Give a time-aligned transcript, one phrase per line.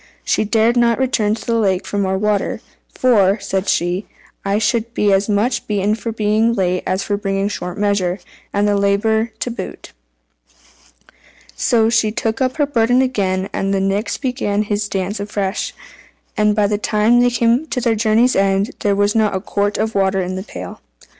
[0.23, 2.59] She dared not return to the lake for more water
[2.89, 4.07] "for," said she,
[4.43, 8.17] "I should be as much beaten for being late as for bringing short measure,
[8.51, 9.91] and have the labour to boot."
[11.55, 15.71] So she took up her burden again, and the Nix began his dance afresh,
[16.35, 19.77] and by the time they came to their journey's end, there was not a quart
[19.77, 20.81] of water in the pail.